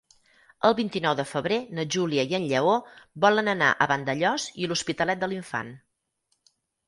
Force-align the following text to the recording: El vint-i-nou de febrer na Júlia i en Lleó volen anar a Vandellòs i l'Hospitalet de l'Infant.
El 0.69 0.75
vint-i-nou 0.77 1.17
de 1.19 1.25
febrer 1.31 1.59
na 1.79 1.83
Júlia 1.95 2.23
i 2.31 2.33
en 2.37 2.47
Lleó 2.53 2.73
volen 3.27 3.51
anar 3.55 3.69
a 3.73 3.87
Vandellòs 3.93 4.47
i 4.63 4.69
l'Hospitalet 4.71 5.21
de 5.25 5.29
l'Infant. 5.35 5.71